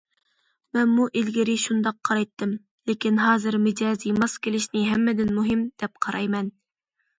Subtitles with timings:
[0.77, 2.55] مەنمۇ ئىلگىرى شۇنداق قارايتتىم،
[2.91, 6.53] لېكىن ھازىر مىجەزى ماس كېلىشنى ھەممىدىن مۇھىم، دەپ قارايمەن.